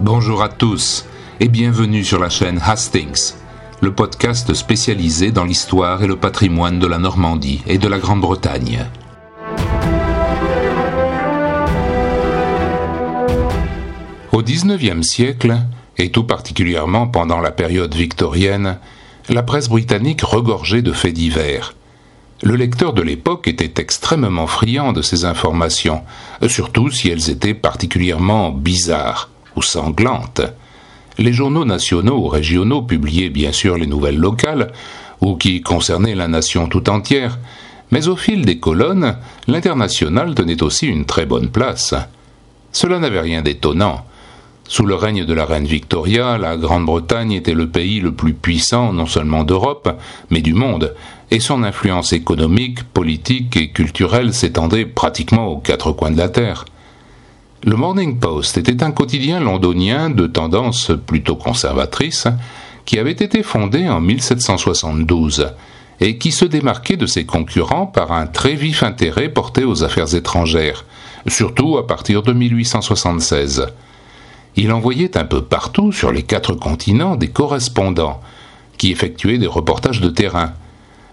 [0.00, 1.06] Bonjour à tous
[1.40, 3.32] et bienvenue sur la chaîne Hastings,
[3.80, 8.86] le podcast spécialisé dans l'histoire et le patrimoine de la Normandie et de la Grande-Bretagne.
[14.30, 15.56] Au XIXe siècle,
[15.96, 18.78] et tout particulièrement pendant la période victorienne,
[19.28, 21.74] la presse britannique regorgeait de faits divers.
[22.44, 26.04] Le lecteur de l'époque était extrêmement friand de ces informations,
[26.46, 30.42] surtout si elles étaient particulièrement bizarres ou sanglantes.
[31.18, 34.72] Les journaux nationaux ou régionaux publiaient bien sûr les nouvelles locales,
[35.20, 37.38] ou qui concernaient la nation tout entière,
[37.90, 39.16] mais au fil des colonnes,
[39.46, 41.94] l'international tenait aussi une très bonne place.
[42.72, 44.04] Cela n'avait rien d'étonnant.
[44.68, 48.92] Sous le règne de la reine Victoria, la Grande-Bretagne était le pays le plus puissant
[48.92, 49.98] non seulement d'Europe,
[50.30, 50.94] mais du monde,
[51.30, 56.66] et son influence économique, politique et culturelle s'étendait pratiquement aux quatre coins de la Terre.
[57.64, 62.26] Le Morning Post était un quotidien londonien de tendance plutôt conservatrice,
[62.84, 65.52] qui avait été fondé en 1772
[66.00, 70.14] et qui se démarquait de ses concurrents par un très vif intérêt porté aux affaires
[70.14, 70.84] étrangères,
[71.26, 73.66] surtout à partir de 1876
[74.58, 78.20] il envoyait un peu partout sur les quatre continents des correspondants
[78.76, 80.52] qui effectuaient des reportages de terrain.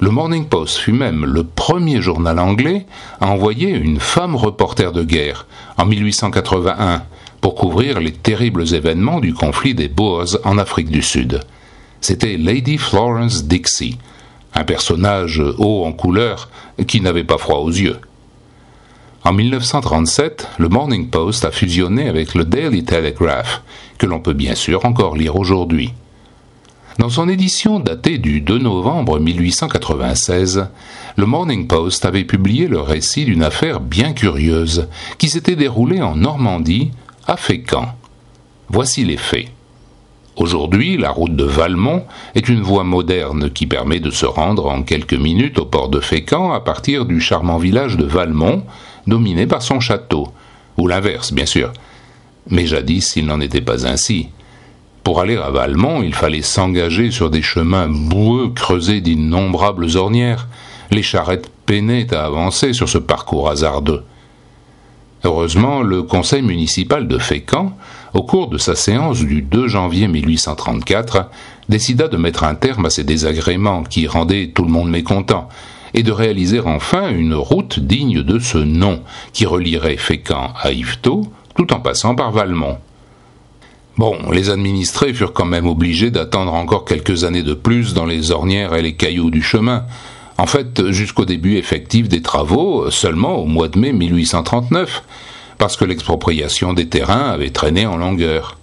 [0.00, 2.86] Le Morning Post fut même le premier journal anglais
[3.20, 7.02] à envoyer une femme reporter de guerre en 1881
[7.42, 11.40] pour couvrir les terribles événements du conflit des Boers en Afrique du Sud.
[12.00, 13.98] C'était Lady Florence Dixie,
[14.54, 16.48] un personnage haut en couleur
[16.86, 17.98] qui n'avait pas froid aux yeux.
[19.24, 23.60] En 1937, le Morning Post a fusionné avec le Daily Telegraph,
[23.98, 25.92] que l'on peut bien sûr encore lire aujourd'hui.
[26.98, 30.66] Dans son édition datée du 2 novembre 1896,
[31.16, 36.16] le Morning Post avait publié le récit d'une affaire bien curieuse qui s'était déroulée en
[36.16, 36.90] Normandie,
[37.26, 37.94] à Fécamp.
[38.68, 39.48] Voici les faits.
[40.36, 42.04] Aujourd'hui, la route de Valmont
[42.34, 46.00] est une voie moderne qui permet de se rendre en quelques minutes au port de
[46.00, 48.64] Fécamp à partir du charmant village de Valmont,
[49.06, 50.28] dominé par son château,
[50.76, 51.72] ou l'inverse, bien sûr.
[52.48, 54.28] Mais jadis, il n'en était pas ainsi.
[55.02, 60.46] Pour aller à Valmont, il fallait s'engager sur des chemins boueux creusés d'innombrables ornières.
[60.90, 64.02] Les charrettes peinaient à avancer sur ce parcours hasardeux.
[65.24, 67.76] Heureusement, le conseil municipal de Fécamp,
[68.14, 71.30] au cours de sa séance du 2 janvier 1834,
[71.68, 75.48] décida de mettre un terme à ces désagréments qui rendaient tout le monde mécontent,
[75.92, 81.22] et de réaliser enfin une route digne de ce nom, qui relierait Fécamp à Yvetot,
[81.54, 82.78] tout en passant par Valmont.
[84.00, 88.30] Bon, les administrés furent quand même obligés d'attendre encore quelques années de plus dans les
[88.30, 89.84] ornières et les cailloux du chemin,
[90.38, 95.02] en fait jusqu'au début effectif des travaux, seulement au mois de mai 1839,
[95.58, 98.56] parce que l'expropriation des terrains avait traîné en longueur.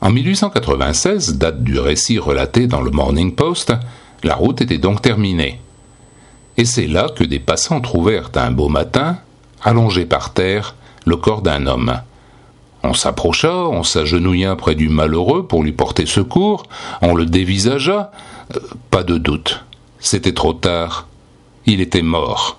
[0.00, 3.72] En 1896, date du récit relaté dans le Morning Post,
[4.22, 5.60] la route était donc terminée.
[6.56, 9.16] Et c'est là que des passants trouvèrent un beau matin,
[9.64, 12.00] allongé par terre, le corps d'un homme.
[12.84, 16.64] On s'approcha, on s'agenouilla près du malheureux pour lui porter secours,
[17.00, 18.10] on le dévisagea.
[18.54, 18.60] Euh,
[18.90, 19.64] pas de doute,
[19.98, 21.06] c'était trop tard.
[21.66, 22.58] Il était mort.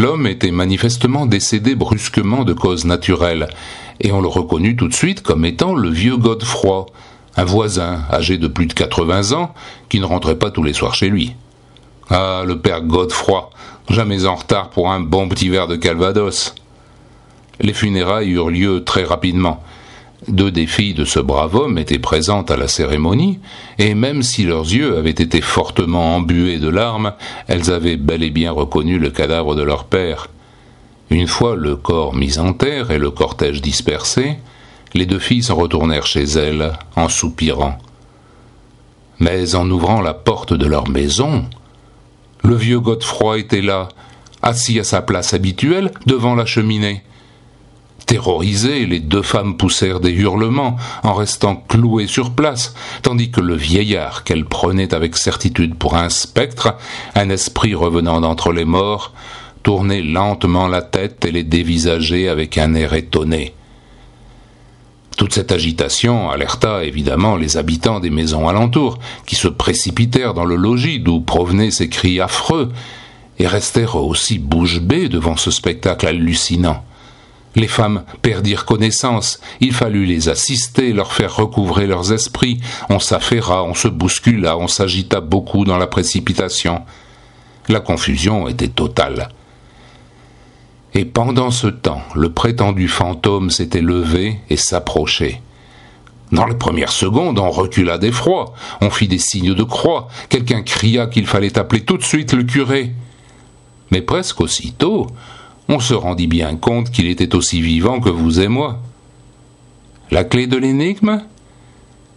[0.00, 3.50] L'homme était manifestement décédé brusquement de cause naturelle,
[4.00, 6.86] et on le reconnut tout de suite comme étant le vieux Godefroy,
[7.36, 9.52] un voisin âgé de plus de quatre-vingts ans,
[9.90, 11.34] qui ne rentrait pas tous les soirs chez lui.
[12.08, 13.50] Ah, le père Godefroy,
[13.90, 16.54] jamais en retard pour un bon petit verre de Calvados.
[17.60, 19.62] Les funérailles eurent lieu très rapidement,
[20.28, 23.38] deux des filles de ce brave homme étaient présentes à la cérémonie,
[23.78, 27.14] et même si leurs yeux avaient été fortement embués de larmes,
[27.48, 30.28] elles avaient bel et bien reconnu le cadavre de leur père.
[31.10, 34.36] Une fois le corps mis en terre et le cortège dispersé,
[34.94, 37.78] les deux filles s'en retournèrent chez elles en soupirant.
[39.18, 41.44] Mais en ouvrant la porte de leur maison,
[42.42, 43.88] le vieux Godefroy était là,
[44.42, 47.02] assis à sa place habituelle devant la cheminée.
[48.10, 50.74] Terrorisées, les deux femmes poussèrent des hurlements
[51.04, 56.08] en restant clouées sur place, tandis que le vieillard qu'elles prenaient avec certitude pour un
[56.08, 56.74] spectre,
[57.14, 59.12] un esprit revenant d'entre les morts,
[59.62, 63.54] tournait lentement la tête et les dévisageait avec un air étonné.
[65.16, 70.56] Toute cette agitation alerta évidemment les habitants des maisons alentours, qui se précipitèrent dans le
[70.56, 72.72] logis d'où provenaient ces cris affreux,
[73.38, 76.82] et restèrent aussi bouche bée devant ce spectacle hallucinant.
[77.56, 83.64] Les femmes perdirent connaissance, il fallut les assister, leur faire recouvrer leurs esprits, on s'affaira,
[83.64, 86.82] on se bouscula, on s'agita beaucoup dans la précipitation.
[87.68, 89.30] La confusion était totale.
[90.94, 95.40] Et pendant ce temps, le prétendu fantôme s'était levé et s'approchait.
[96.32, 101.08] Dans les premières secondes, on recula d'effroi, on fit des signes de croix, quelqu'un cria
[101.08, 102.92] qu'il fallait appeler tout de suite le curé.
[103.90, 105.08] Mais presque aussitôt,
[105.70, 108.80] on se rendit bien compte qu'il était aussi vivant que vous et moi.
[110.10, 111.22] La clé de l'énigme?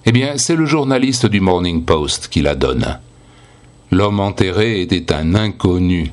[0.08, 2.98] Eh bien, c'est le journaliste du Morning Post qui la donne.
[3.92, 6.12] L'homme enterré était un inconnu,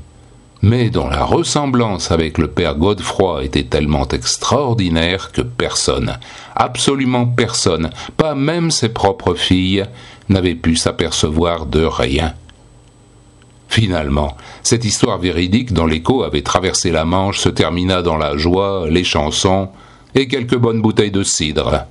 [0.61, 6.19] mais dont la ressemblance avec le père Godefroy était tellement extraordinaire que personne,
[6.55, 7.89] absolument personne,
[8.19, 9.87] pas même ses propres filles,
[10.29, 12.35] n'avait pu s'apercevoir de rien.
[13.71, 18.89] Finalement, cette histoire véridique dont l'écho avait traversé la Manche se termina dans la joie,
[18.91, 19.69] les chansons
[20.17, 21.87] et quelques bonnes bouteilles de cidre.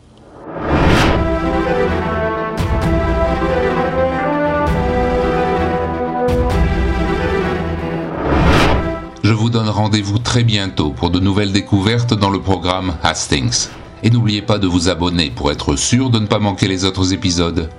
[9.23, 13.69] Je vous donne rendez-vous très bientôt pour de nouvelles découvertes dans le programme Hastings.
[14.03, 17.13] Et n'oubliez pas de vous abonner pour être sûr de ne pas manquer les autres
[17.13, 17.69] épisodes.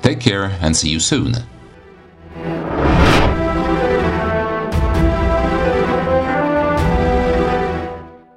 [0.00, 1.32] Take care and see you soon.